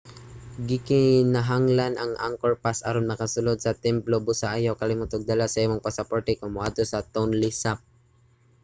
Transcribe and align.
gikinahanglan 0.67 1.93
ang 1.97 2.13
angkor 2.27 2.53
pass 2.63 2.79
aron 2.87 3.09
makasulod 3.11 3.57
sa 3.61 3.77
templo 3.85 4.15
busa 4.27 4.47
ayaw 4.57 4.73
kalimot 4.81 5.11
og 5.15 5.27
dala 5.29 5.45
sa 5.49 5.63
imong 5.65 5.85
pasaporte 5.87 6.31
kon 6.39 6.51
moadto 6.55 6.83
sa 6.87 7.05
tonle 7.13 7.49
sap 7.61 7.79